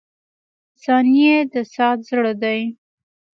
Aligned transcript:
•ثانیې 0.83 1.35
د 1.53 1.55
ساعت 1.73 1.99
زړه 2.09 2.33
دی. 2.43 2.61